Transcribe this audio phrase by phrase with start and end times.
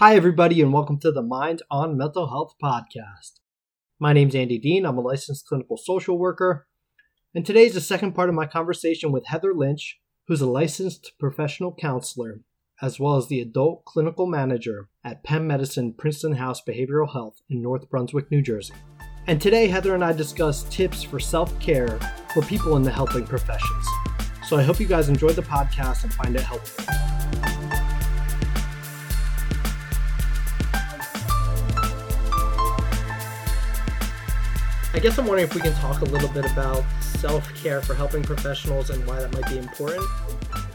[0.00, 3.40] Hi, everybody, and welcome to the Mind on Mental Health podcast.
[3.98, 4.86] My name is Andy Dean.
[4.86, 6.66] I'm a licensed clinical social worker,
[7.34, 11.12] and today is the second part of my conversation with Heather Lynch, who's a licensed
[11.20, 12.40] professional counselor,
[12.80, 17.60] as well as the adult clinical manager at Penn Medicine Princeton House Behavioral Health in
[17.60, 18.72] North Brunswick, New Jersey.
[19.26, 22.00] And today, Heather and I discuss tips for self care
[22.32, 23.86] for people in the helping professions.
[24.46, 27.09] So I hope you guys enjoyed the podcast and find it helpful.
[34.92, 37.94] I guess I'm wondering if we can talk a little bit about self care for
[37.94, 40.04] helping professionals and why that might be important.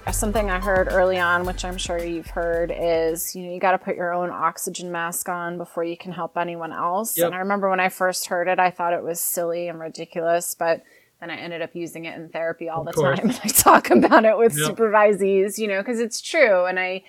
[0.09, 3.71] Something I heard early on, which I'm sure you've heard, is you know you got
[3.71, 7.17] to put your own oxygen mask on before you can help anyone else.
[7.17, 7.25] Yep.
[7.25, 10.55] And I remember when I first heard it, I thought it was silly and ridiculous,
[10.55, 10.81] but
[11.19, 13.19] then I ended up using it in therapy all of the course.
[13.19, 13.29] time.
[13.31, 14.71] And I talk about it with yep.
[14.71, 16.63] supervisees, you know, because it's true.
[16.63, 17.03] And I,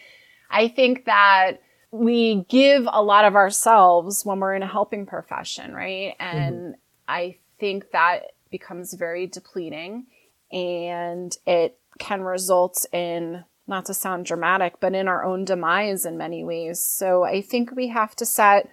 [0.51, 1.61] I think that
[1.93, 6.17] we give a lot of ourselves when we're in a helping profession, right?
[6.19, 10.07] And mm-hmm I think that becomes very depleting
[10.53, 16.17] and it can result in not to sound dramatic, but in our own demise in
[16.17, 16.81] many ways.
[16.81, 18.71] So I think we have to set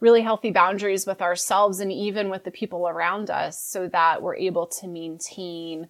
[0.00, 4.36] really healthy boundaries with ourselves and even with the people around us so that we're
[4.36, 5.88] able to maintain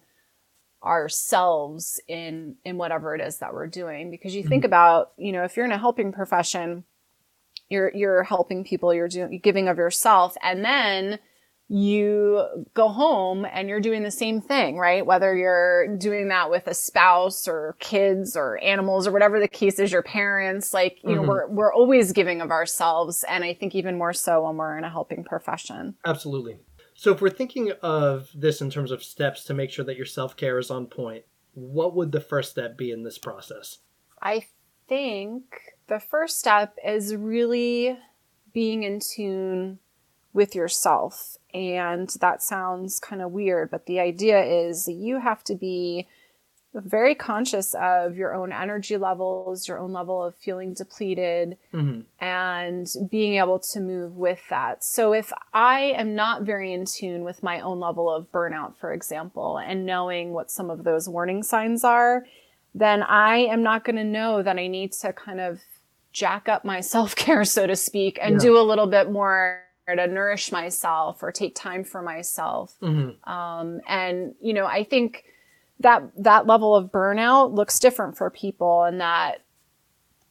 [0.83, 4.49] ourselves in in whatever it is that we're doing because you mm-hmm.
[4.49, 6.83] think about you know if you're in a helping profession
[7.69, 11.17] you're you're helping people you're doing you're giving of yourself and then
[11.67, 15.05] you go home and you're doing the same thing, right?
[15.05, 19.79] Whether you're doing that with a spouse or kids or animals or whatever the case
[19.79, 21.21] is, your parents, like, you mm-hmm.
[21.21, 23.25] know, we're, we're always giving of ourselves.
[23.27, 25.95] And I think even more so when we're in a helping profession.
[26.05, 26.59] Absolutely.
[26.93, 30.05] So if we're thinking of this in terms of steps to make sure that your
[30.05, 33.79] self care is on point, what would the first step be in this process?
[34.21, 34.45] I
[34.87, 35.43] think
[35.87, 37.97] the first step is really
[38.53, 39.79] being in tune
[40.35, 45.55] with yourself and that sounds kind of weird, but the idea is you have to
[45.55, 46.05] be
[46.73, 52.01] very conscious of your own energy levels, your own level of feeling depleted, mm-hmm.
[52.21, 54.83] and being able to move with that.
[54.83, 58.91] So, if I am not very in tune with my own level of burnout, for
[58.91, 62.25] example, and knowing what some of those warning signs are,
[62.73, 65.61] then I am not going to know that I need to kind of
[66.11, 68.39] jack up my self care, so to speak, and yeah.
[68.39, 72.75] do a little bit more to nourish myself or take time for myself.
[72.81, 73.29] Mm-hmm.
[73.29, 75.25] Um, and, you know, I think
[75.81, 79.41] that that level of burnout looks different for people and that,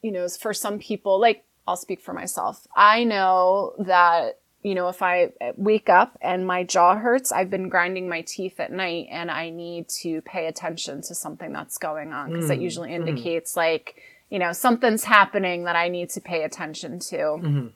[0.01, 2.67] you know, for some people, like I'll speak for myself.
[2.75, 7.69] I know that, you know, if I wake up and my jaw hurts, I've been
[7.69, 12.13] grinding my teeth at night and I need to pay attention to something that's going
[12.13, 12.49] on because mm-hmm.
[12.49, 13.07] that usually mm-hmm.
[13.07, 13.59] indicates mm-hmm.
[13.59, 17.15] like, you know, something's happening that I need to pay attention to.
[17.15, 17.67] Mm-hmm.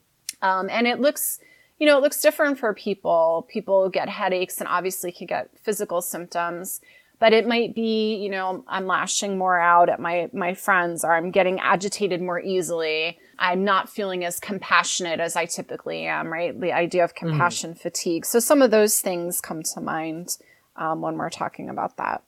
[0.42, 1.40] Um, and it looks,
[1.80, 3.48] you know, it looks different for people.
[3.50, 6.82] People get headaches and obviously can get physical symptoms,
[7.20, 11.16] but it might be, you know, I'm lashing more out at my, my friends or
[11.16, 13.18] I'm getting agitated more easily.
[13.40, 16.58] I'm not feeling as compassionate as I typically am, right?
[16.60, 17.30] The idea of mm-hmm.
[17.30, 17.80] compassion mm.
[17.80, 18.26] fatigue.
[18.26, 20.38] So some of those things come to mind
[20.76, 22.24] um, when we're talking about that.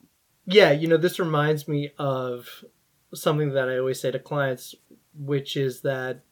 [0.46, 2.64] Yeah, you know, this reminds me of
[3.14, 4.76] something that I always say to clients,
[5.14, 6.24] which is that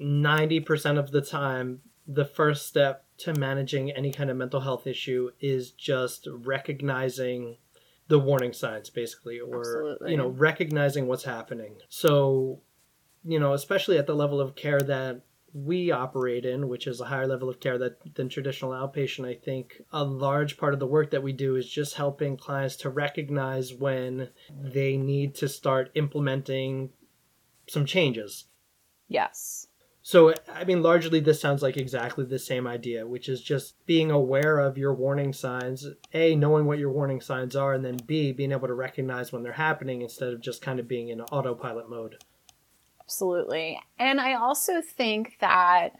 [0.00, 5.30] 90% of the time, the first step to managing any kind of mental health issue
[5.40, 7.56] is just recognizing
[8.08, 10.10] the warning signs basically or Absolutely.
[10.10, 11.76] you know recognizing what's happening.
[11.88, 12.60] So
[13.24, 15.22] you know especially at the level of care that
[15.54, 19.34] we operate in which is a higher level of care that, than traditional outpatient i
[19.34, 22.88] think a large part of the work that we do is just helping clients to
[22.88, 26.88] recognize when they need to start implementing
[27.68, 28.46] some changes.
[29.08, 29.68] Yes
[30.02, 34.10] so, I mean, largely this sounds like exactly the same idea, which is just being
[34.10, 35.86] aware of your warning signs.
[36.12, 39.44] A, knowing what your warning signs are, and then B, being able to recognize when
[39.44, 42.16] they're happening instead of just kind of being in autopilot mode.
[43.00, 43.80] Absolutely.
[43.98, 45.90] And I also think that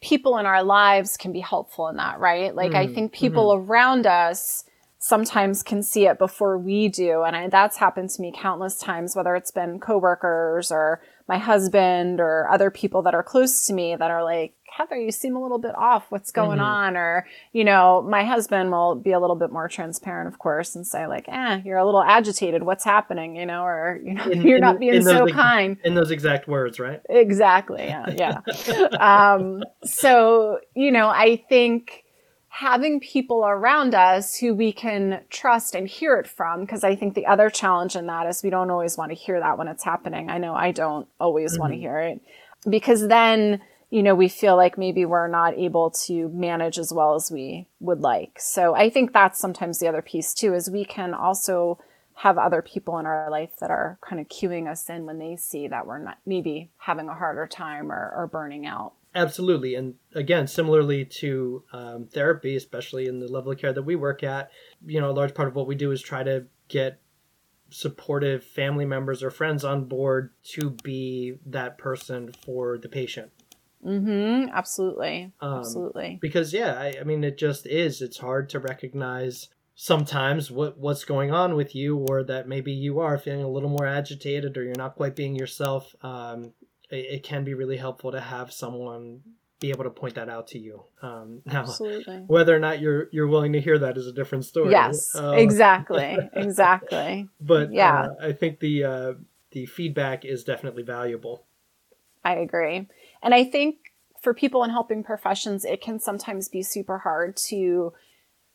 [0.00, 2.54] people in our lives can be helpful in that, right?
[2.54, 3.70] Like, mm I think people mm-hmm.
[3.70, 4.64] around us
[4.98, 7.22] sometimes can see it before we do.
[7.22, 12.20] And I, that's happened to me countless times, whether it's been coworkers or my husband
[12.20, 15.40] or other people that are close to me that are like, Heather, you seem a
[15.40, 16.06] little bit off.
[16.08, 16.66] What's going mm-hmm.
[16.66, 16.96] on?
[16.96, 20.84] Or, you know, my husband will be a little bit more transparent, of course, and
[20.84, 22.64] say like, eh, you're a little agitated.
[22.64, 23.36] What's happening?
[23.36, 25.76] You know, or, you know, in, you're in, not being so kind.
[25.84, 27.00] In those exact words, right?
[27.08, 27.84] Exactly.
[27.84, 28.10] Yeah.
[28.10, 28.86] Yeah.
[29.34, 32.02] um, so, you know, I think,
[32.52, 36.60] having people around us who we can trust and hear it from.
[36.60, 39.38] Because I think the other challenge in that is we don't always want to hear
[39.38, 40.28] that when it's happening.
[40.28, 41.60] I know I don't always mm-hmm.
[41.60, 42.20] want to hear it
[42.68, 47.14] because then, you know, we feel like maybe we're not able to manage as well
[47.14, 48.40] as we would like.
[48.40, 51.78] So I think that's sometimes the other piece too, is we can also
[52.16, 55.36] have other people in our life that are kind of cueing us in when they
[55.36, 58.92] see that we're not maybe having a harder time or, or burning out.
[59.14, 59.74] Absolutely.
[59.74, 64.22] And again, similarly to um, therapy, especially in the level of care that we work
[64.22, 64.50] at,
[64.86, 67.00] you know, a large part of what we do is try to get
[67.70, 73.30] supportive family members or friends on board to be that person for the patient.
[73.84, 74.50] Mm-hmm.
[74.52, 75.32] Absolutely.
[75.40, 76.18] Um, Absolutely.
[76.20, 78.02] Because yeah, I, I mean, it just is.
[78.02, 83.00] It's hard to recognize sometimes what what's going on with you, or that maybe you
[83.00, 85.94] are feeling a little more agitated, or you're not quite being yourself.
[86.02, 86.52] Um,
[86.90, 89.22] it, it can be really helpful to have someone
[89.60, 90.82] be able to point that out to you.
[91.02, 92.24] Um, now, Absolutely.
[92.26, 94.70] whether or not you're you're willing to hear that is a different story.
[94.70, 97.28] Yes, uh, exactly, exactly.
[97.40, 99.12] But yeah, uh, I think the uh,
[99.52, 101.44] the feedback is definitely valuable.
[102.24, 102.88] I agree,
[103.22, 103.76] and I think
[104.20, 107.92] for people in helping professions, it can sometimes be super hard to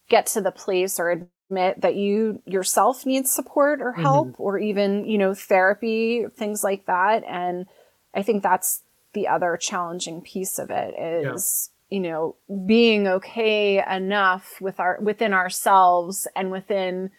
[0.09, 1.09] get to the place or
[1.49, 4.41] admit that you yourself need support or help, mm-hmm.
[4.41, 7.67] or even you know therapy, things like that, and
[8.15, 8.81] I think that's
[9.13, 11.95] the other challenging piece of it is, yeah.
[11.95, 12.35] you know,
[12.65, 17.11] being okay enough with our, within ourselves and within,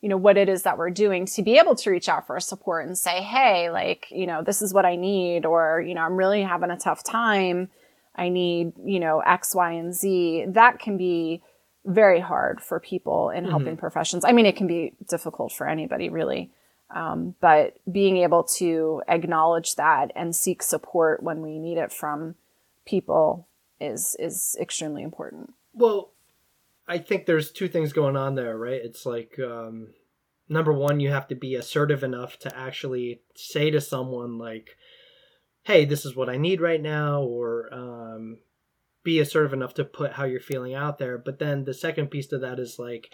[0.00, 2.38] you know, what it is that we're doing to be able to reach out for
[2.40, 6.02] support and say, Hey, like, you know, this is what I need, or, you know,
[6.02, 7.68] I'm really having a tough time.
[8.14, 10.46] I need, you know, X, Y, and Z.
[10.48, 11.42] That can be
[11.84, 13.76] very hard for people in helping mm-hmm.
[13.76, 14.24] professions.
[14.24, 16.50] I mean, it can be difficult for anybody really.
[16.90, 22.34] Um, but being able to acknowledge that and seek support when we need it from
[22.86, 23.46] people
[23.80, 25.52] is is extremely important.
[25.74, 26.12] Well,
[26.86, 28.80] I think there's two things going on there, right?
[28.82, 29.88] It's like um,
[30.48, 34.76] number one, you have to be assertive enough to actually say to someone like,
[35.64, 38.38] "Hey, this is what I need right now," or um,
[39.04, 41.18] be assertive enough to put how you're feeling out there.
[41.18, 43.10] But then the second piece to that is like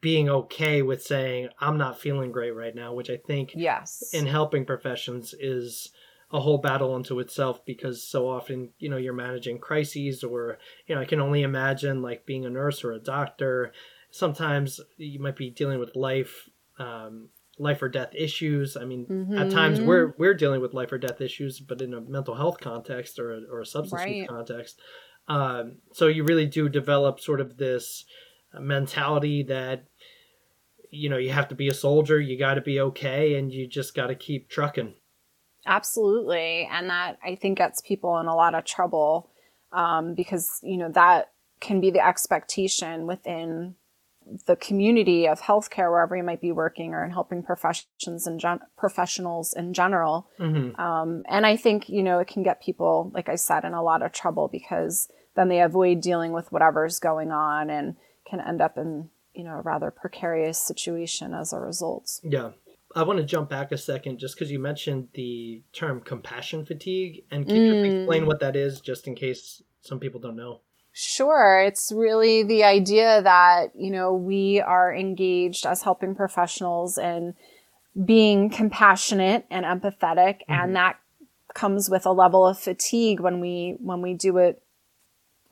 [0.00, 4.26] being okay with saying I'm not feeling great right now, which I think yes in
[4.26, 5.90] helping professions is
[6.32, 10.94] a whole battle unto itself because so often you know you're managing crises or you
[10.94, 13.72] know I can only imagine like being a nurse or a doctor.
[14.10, 16.48] Sometimes you might be dealing with life
[16.78, 17.28] um,
[17.60, 18.76] life or death issues.
[18.76, 19.38] I mean, mm-hmm.
[19.38, 22.58] at times we're we're dealing with life or death issues, but in a mental health
[22.58, 24.16] context or a, or a substance right.
[24.16, 24.80] use context.
[25.28, 28.04] Um, so you really do develop sort of this
[28.58, 29.84] mentality that
[30.90, 33.66] you know you have to be a soldier you got to be okay and you
[33.66, 34.92] just got to keep trucking
[35.66, 39.30] absolutely and that i think gets people in a lot of trouble
[39.72, 41.30] um, because you know that
[41.60, 43.74] can be the expectation within
[44.46, 48.60] the community of healthcare wherever you might be working or in helping professions and gen-
[48.76, 50.78] professionals in general mm-hmm.
[50.80, 53.82] um, and i think you know it can get people like i said in a
[53.82, 57.96] lot of trouble because then they avoid dealing with whatever's going on and
[58.30, 62.20] can end up in you know a rather precarious situation as a result.
[62.22, 62.50] Yeah.
[62.94, 67.22] I want to jump back a second just because you mentioned the term compassion fatigue.
[67.30, 68.00] And can you mm.
[68.00, 70.60] explain what that is just in case some people don't know?
[70.92, 71.62] Sure.
[71.64, 77.34] It's really the idea that, you know, we are engaged as helping professionals in
[78.04, 80.40] being compassionate and empathetic.
[80.40, 80.52] Mm-hmm.
[80.52, 80.98] And that
[81.54, 84.62] comes with a level of fatigue when we when we do it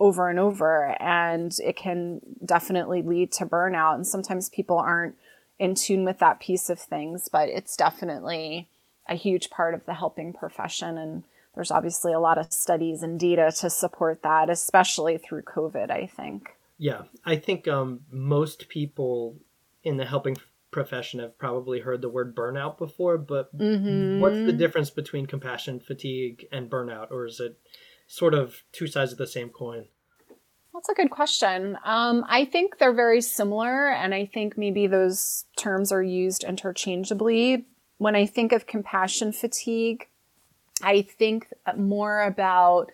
[0.01, 5.17] over and over and it can definitely lead to burnout and sometimes people aren't
[5.59, 8.69] in tune with that piece of things but it's definitely
[9.09, 11.25] a huge part of the helping profession and
[11.55, 16.07] there's obviously a lot of studies and data to support that especially through covid i
[16.07, 19.37] think yeah i think um, most people
[19.83, 20.37] in the helping
[20.71, 24.21] profession have probably heard the word burnout before but mm-hmm.
[24.21, 27.59] what's the difference between compassion fatigue and burnout or is it
[28.09, 29.87] sort of two sides of the same coin?
[30.75, 31.79] That's a good question.
[31.85, 37.67] Um, I think they're very similar, and I think maybe those terms are used interchangeably.
[37.99, 40.07] When I think of compassion fatigue,
[40.83, 42.91] I think more about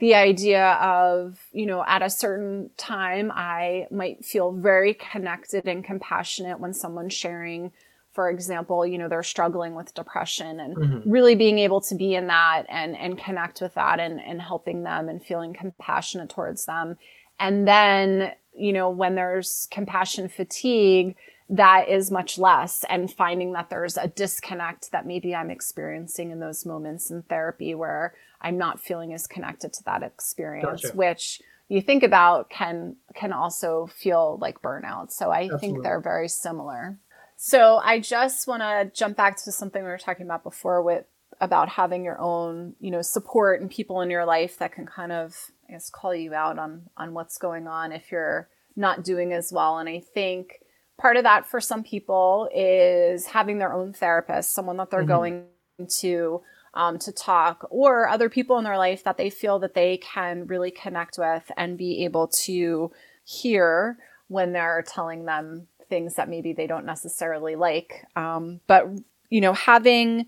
[0.00, 5.84] the idea of, you know, at a certain time, I might feel very connected and
[5.84, 7.70] compassionate when someone's sharing
[8.12, 11.10] for example, you know, they're struggling with depression and mm-hmm.
[11.10, 14.82] really being able to be in that and, and connect with that and, and helping
[14.82, 16.96] them and feeling compassionate towards them.
[17.38, 21.16] And then, you know, when there's compassion fatigue,
[21.48, 26.40] that is much less and finding that there's a disconnect that maybe I'm experiencing in
[26.40, 30.96] those moments in therapy where I'm not feeling as connected to that experience, gotcha.
[30.96, 35.10] which you think about can can also feel like burnout.
[35.12, 35.68] So I Absolutely.
[35.68, 36.98] think they're very similar.
[37.42, 41.06] So I just want to jump back to something we were talking about before with
[41.40, 45.10] about having your own, you know, support and people in your life that can kind
[45.10, 49.32] of I guess call you out on on what's going on if you're not doing
[49.32, 49.78] as well.
[49.78, 50.60] And I think
[50.98, 55.08] part of that for some people is having their own therapist, someone that they're Mhm.
[55.08, 55.46] going
[55.88, 56.42] to
[56.74, 60.46] um, to talk, or other people in their life that they feel that they can
[60.46, 62.92] really connect with and be able to
[63.24, 63.96] hear
[64.28, 68.06] when they're telling them things that maybe they don't necessarily like.
[68.16, 68.86] Um, but
[69.28, 70.26] you know, having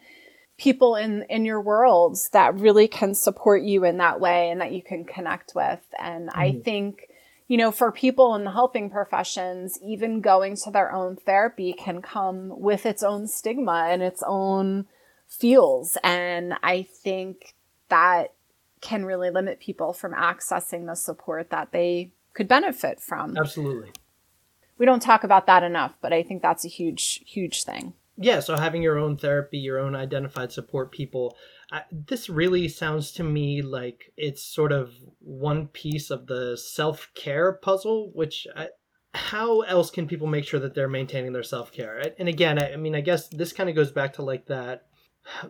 [0.59, 4.73] people in in your worlds that really can support you in that way and that
[4.73, 5.81] you can connect with.
[5.99, 6.64] And I Mhm.
[6.64, 7.09] think
[7.49, 12.00] you know, for people in the helping professions, even going to their own therapy can
[12.00, 14.87] come with its own stigma and its own
[15.28, 15.99] feels.
[16.02, 17.54] And I think
[17.88, 18.33] that
[18.81, 23.37] can really limit people from accessing the support that they could benefit from.
[23.37, 23.90] Absolutely.
[24.78, 27.94] We don't talk about that enough, but I think that's a huge, huge thing.
[28.16, 31.36] Yeah, so having your own therapy, your own identified support people,
[31.70, 37.10] I, this really sounds to me like it's sort of one piece of the self
[37.14, 38.68] care puzzle, which I,
[39.14, 42.02] how else can people make sure that they're maintaining their self care?
[42.18, 44.86] And again, I, I mean, I guess this kind of goes back to like that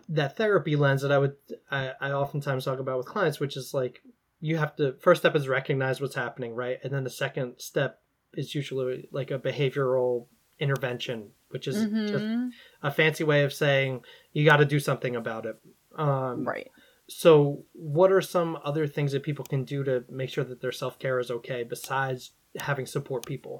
[0.09, 1.35] that therapy lens that I would
[1.71, 4.01] I, I oftentimes talk about with clients, which is like
[4.39, 6.77] you have to first step is recognize what's happening, right?
[6.83, 8.01] And then the second step
[8.35, 10.27] is usually like a behavioral
[10.59, 12.51] intervention, which is just Mhm.
[12.81, 15.59] a fancy way of saying you got to do something about it.
[15.95, 16.71] Um, Right.
[17.09, 20.71] So, what are some other things that people can do to make sure that their
[20.71, 23.59] self care is okay besides having support people?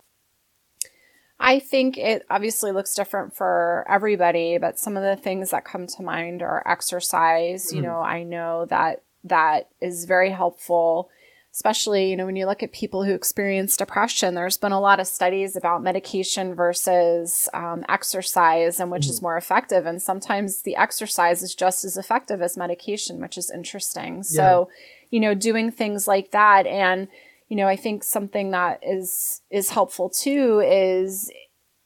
[1.40, 5.88] I think it obviously looks different for everybody, but some of the things that come
[5.88, 7.74] to mind are exercise.
[7.74, 7.84] You Mhm.
[7.84, 11.10] know, I know that that is very helpful,
[11.54, 15.00] especially, you know, when you look at people who experience depression, there's been a lot
[15.00, 19.86] of studies about medication versus um, exercise and which is more effective.
[19.86, 24.24] And sometimes the exercise is just as effective as medication, which is interesting.
[24.24, 24.70] So,
[25.12, 27.08] you know, doing things like that and
[27.50, 31.30] you know, I think something that is is helpful too is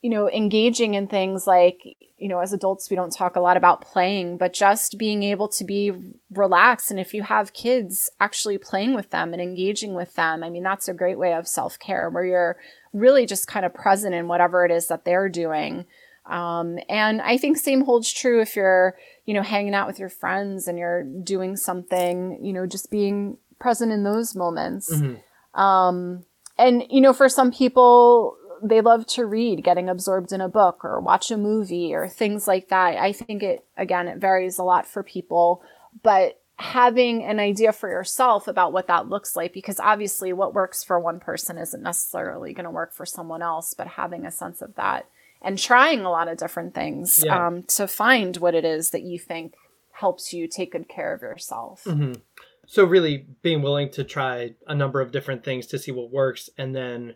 [0.01, 1.82] you know, engaging in things like,
[2.18, 5.48] you know, as adults we don't talk a lot about playing, but just being able
[5.48, 5.92] to be
[6.32, 10.44] relaxed and if you have kids, actually playing with them and engaging with them.
[10.44, 12.58] I mean, that's a great way of self-care where you're
[12.94, 15.86] really just kind of present in whatever it is that they're doing.
[16.25, 20.10] Um, and I think same holds true if you're, you know, hanging out with your
[20.10, 24.94] friends and you're doing something, you know, just being present in those moments.
[24.94, 25.22] Mhm.
[25.60, 26.25] Um,
[26.58, 30.84] and you know, for some people, they love to read, getting absorbed in a book
[30.84, 32.98] or watch a movie or things like that.
[32.98, 35.62] I think it again, it varies a lot for people,
[36.04, 40.84] but having an idea for yourself about what that looks like, because obviously what works
[40.84, 44.62] for one person isn't necessarily going to work for someone else, but having a sense
[44.62, 45.08] of that
[45.42, 47.46] and trying a lot of different things Yeah.
[47.48, 49.54] um, to find what it is that you think
[49.92, 51.84] helps you take good care of yourself.
[51.84, 52.22] Mhm.
[52.66, 56.50] So, really being willing to try a number of different things to see what works
[56.58, 57.16] and then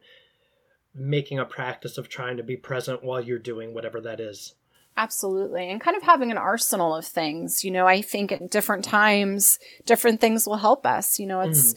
[0.94, 4.56] making a practice of trying to be present while you're doing whatever that is.
[4.98, 5.70] Absolutely.
[5.70, 7.64] And kind of having an arsenal of things.
[7.64, 11.18] You know, I think at different times, different things will help us.
[11.18, 11.76] You know, it's,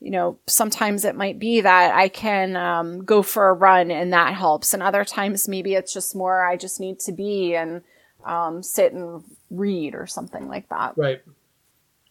[0.00, 4.12] you know, sometimes it might be that I can um, go for a run and
[4.12, 4.72] that helps.
[4.72, 7.82] And other times, maybe it's just more I just need to be and
[8.24, 10.94] um, sit and read or something like that.
[10.96, 11.22] Right.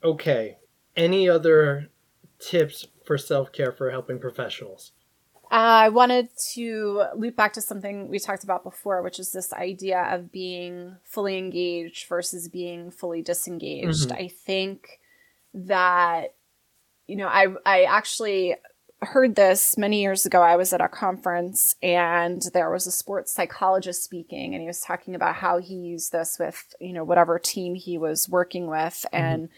[0.04, 0.58] Okay.
[0.96, 1.90] Any other
[2.40, 4.92] tips for self care for helping professionals?
[5.54, 9.54] Uh, I wanted to loop back to something we talked about before, which is this
[9.54, 14.10] idea of being fully engaged versus being fully disengaged.
[14.10, 14.20] Mhm.
[14.20, 15.00] I think
[15.54, 16.34] that,
[17.06, 18.56] you know, I, I actually
[19.04, 20.42] heard this many years ago.
[20.42, 24.82] I was at a conference and there was a sports psychologist speaking, and he was
[24.82, 29.06] talking about how he used this with, you know, whatever team he was working with.
[29.14, 29.50] And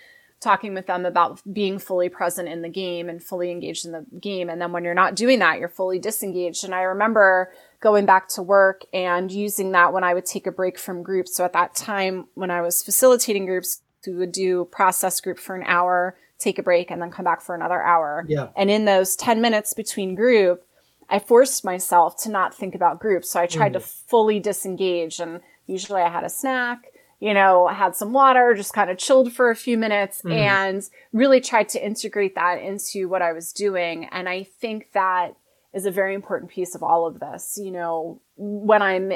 [0.45, 4.05] talking with them about being fully present in the game and fully engaged in the
[4.19, 4.47] game.
[4.47, 6.63] And then when you're not doing that, you're fully disengaged.
[6.63, 10.51] And I remember going back to work and using that when I would take a
[10.51, 11.35] break from groups.
[11.35, 15.55] So at that time, when I was facilitating groups, we would do process group for
[15.55, 18.23] an hour, take a break, and then come back for another hour.
[18.27, 18.49] Yeah.
[18.55, 20.63] And in those 10 minutes between group,
[21.09, 23.31] I forced myself to not think about groups.
[23.31, 23.81] So I tried mm-hmm.
[23.81, 26.85] to fully disengage and usually I had a snack,
[27.19, 30.33] you know, I had some water, just kind of chilled for a few minutes Mhm.
[30.35, 34.05] and really tried to integrate that into what I was doing.
[34.11, 35.35] And I think that
[35.73, 37.57] is a very important piece of all of this.
[37.61, 39.13] You know, when I'm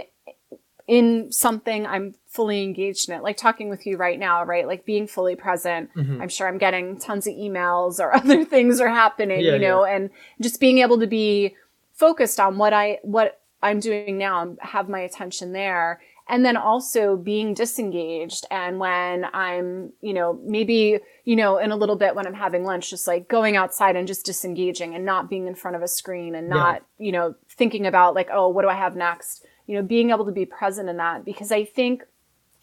[0.87, 3.21] in something, I'm fully engaged in it.
[3.21, 4.65] Like talking with you right now, right?
[4.65, 5.91] Like being fully present.
[5.95, 6.19] Mhm.
[6.21, 9.83] I'm sure I'm getting tons of emails or other things are happening, Yeah, you know,
[9.85, 10.09] and
[10.41, 11.55] just being able to be
[11.93, 16.01] focused on what I what I'm doing now and have my attention there.
[16.29, 21.75] And then also being disengaged and when I'm, you know, maybe, you know, in a
[21.75, 25.29] little bit when I'm having lunch, just like going outside and just disengaging and not
[25.29, 26.55] being in front of a screen and Yeah.
[26.55, 29.45] not, you know, thinking about like, oh, what do I have next?
[29.65, 32.03] You know, being able to be present in that because I think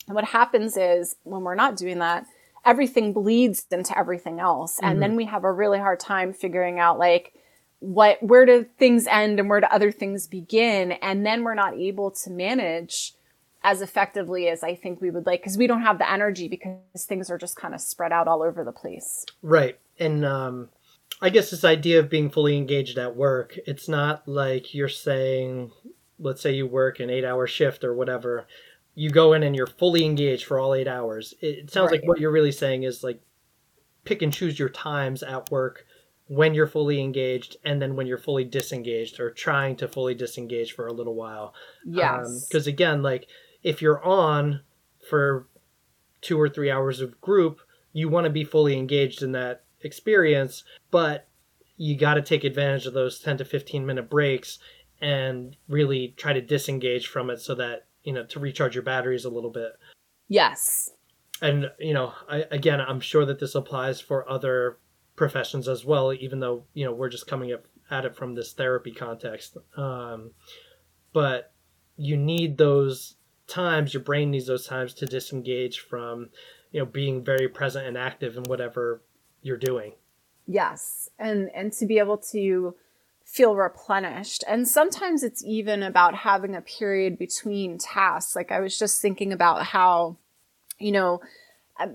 [0.06, 2.24] what happens is when we're not doing that,
[2.64, 4.78] everything bleeds into everything else.
[4.80, 5.00] And mm-hmm.
[5.00, 7.32] then we have a really hard time figuring out like
[7.80, 11.74] what where do things end and where do other things begin and then we're not
[11.74, 13.12] able to manage
[13.66, 17.04] as effectively as I think we would like because we don't have the energy because
[17.04, 19.26] things are just kind of spread out all over the place.
[19.42, 19.76] Right.
[19.98, 20.68] And um,
[21.20, 25.72] I guess this idea of being fully engaged at work, it's not like you're saying,
[26.20, 28.46] let's say you work an eight hour shift or whatever,
[28.94, 31.34] you go in and you're fully engaged for all eight hours.
[31.40, 33.20] It, it sounds like what you're really saying is like
[34.04, 35.86] pick and choose your times at work
[36.28, 40.72] when you're fully engaged and then when you're fully disengaged or trying to fully disengage
[40.72, 41.52] for a little while.
[41.84, 42.46] Yes.
[42.46, 43.26] Because again, like
[43.66, 44.60] if you're on
[45.10, 45.48] for
[46.20, 47.58] two or three hours of group,
[47.92, 51.26] you want to be fully engaged in that experience, but
[51.76, 54.60] you got to take advantage of those 10 to 15 minute breaks
[55.00, 59.24] and really try to disengage from it so that, you know, to recharge your batteries
[59.24, 59.72] a little bit.
[60.28, 60.90] yes.
[61.42, 64.78] And, you know, I, again, I'm sure that this applies for other
[65.16, 68.52] professions as well, even though, you know, we're just coming up at it from this
[68.52, 69.58] therapy context.
[69.76, 70.30] Um,
[71.12, 71.52] but
[71.96, 76.30] you need those times, your brain needs those times to disengage from,
[76.72, 79.02] you know, being very present and active in whatever
[79.42, 79.92] you're doing.
[80.46, 81.08] Yes.
[81.18, 82.74] And and to be able to
[83.24, 84.44] feel replenished.
[84.46, 88.36] And sometimes it's even about having a period between tasks.
[88.36, 90.16] Like I was just thinking about how
[90.78, 91.20] you know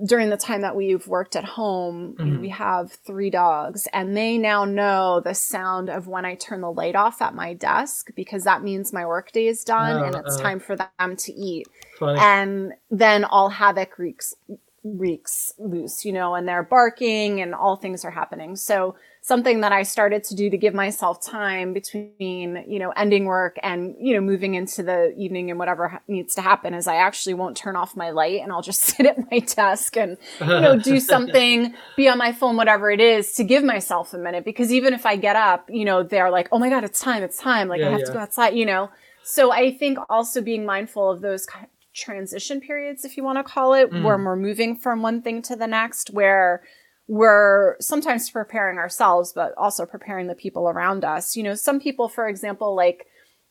[0.06, 2.40] during the time that we've worked at home, Mhm.
[2.42, 6.72] we have three dogs and they now know the sound of when I turn the
[6.72, 10.38] light off at my desk because that means my workday is done Oh, and it's
[10.38, 10.42] uh.
[10.42, 12.20] time for them to eat Funny.
[12.22, 14.36] and then all havoc wreaks
[14.84, 18.56] wreaks loose you know and they're barking and all things are happening.
[18.56, 23.26] So something that i started to do to give myself time between you know ending
[23.26, 26.88] work and you know moving into the evening and whatever ha- needs to happen is
[26.88, 30.18] i actually won't turn off my light and i'll just sit at my desk and
[30.40, 34.18] you know do something be on my phone whatever it is to give myself a
[34.18, 34.44] minute.
[34.44, 37.22] Because even if i get up you know they're like oh my god it's time
[37.22, 37.68] it's time.
[37.68, 38.06] Like Yeah, i have yeah.
[38.08, 38.90] to go outside you know?
[39.24, 41.46] So I think also being mindful of those
[41.94, 44.04] transition periods, if you want to call it, Mm.
[44.04, 46.64] where we're moving from one thing to the next, where
[47.08, 51.36] we're sometimes preparing ourselves, but also preparing the people around us.
[51.36, 53.06] You know, some people, for example, like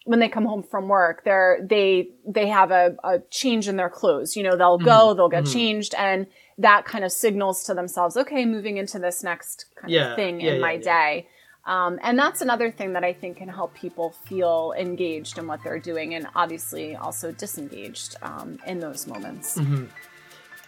[0.07, 3.90] when they come home from work, they're they they have a, a change in their
[3.90, 4.35] clothes.
[4.37, 5.53] You know, they'll go, they'll get mhm.
[5.53, 6.26] changed, and
[6.57, 10.40] that kind of signals to themselves, okay, moving into this next kind Yeah, of thing
[10.40, 11.29] yeah, in yeah, my day.
[11.66, 15.62] Um, and that's another thing that I think can help people feel engaged in what
[15.62, 19.59] they're doing and obviously also disengaged um, in those moments.
[19.59, 19.88] Mhm.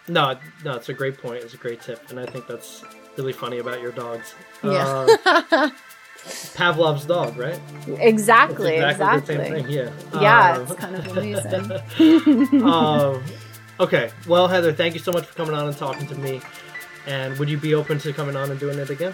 [0.07, 1.43] No, no, it's a great point.
[1.43, 2.83] It's a great tip, and I think that's
[3.17, 4.33] really funny about your dogs.
[4.63, 5.07] Yeah.
[5.25, 5.69] Uh,
[6.55, 7.59] Pavlov's dog, right?
[7.99, 9.35] exactly, It's exactly.
[9.37, 9.69] the same thing.
[9.69, 9.89] Yeah.
[10.21, 12.63] Yeah, Um, it's kind of amazing.
[12.63, 13.23] um,
[13.79, 14.09] okay.
[14.27, 16.41] Well, Heather, thank you so much for coming on and talking to me.
[17.05, 19.13] And would you be open to coming on and doing it again?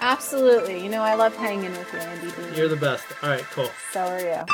[0.00, 0.82] Absolutely.
[0.82, 2.56] You know, I love hanging with you, Andy.
[2.56, 3.04] You're the best.
[3.22, 3.70] All right, cool.
[3.92, 4.44] so are you.